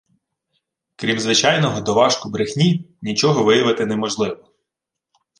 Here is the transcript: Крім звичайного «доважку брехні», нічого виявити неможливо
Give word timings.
Крім 0.95 1.19
звичайного 1.19 1.81
«доважку 1.81 2.29
брехні», 2.29 2.87
нічого 3.01 3.43
виявити 3.43 3.85
неможливо 3.85 4.51